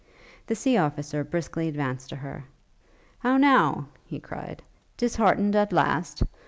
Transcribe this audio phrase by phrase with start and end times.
[0.47, 2.45] The sea officer briskly advanced to her.
[3.19, 4.63] 'How now!' he cried,
[4.97, 6.23] 'disheartened at last?